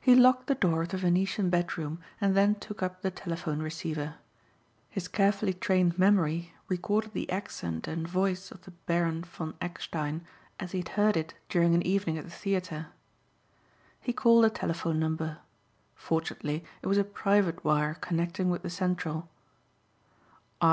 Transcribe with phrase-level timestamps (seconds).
[0.00, 4.16] He locked the door of the Venetian bedroom and then took up the telephone receiver.
[4.90, 10.26] His carefully trained memory recorded the accent and voice of the Baron von Eckstein
[10.58, 12.88] as he had heard it during an evening at the theater.
[14.00, 15.38] He called a telephone number.
[15.94, 19.28] Fortunately it was a private wire connecting with the central.